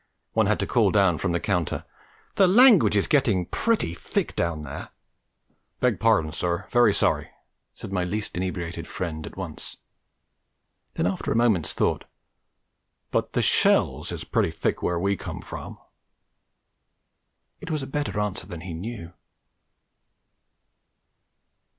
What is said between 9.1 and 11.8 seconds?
at once; then, after a moment's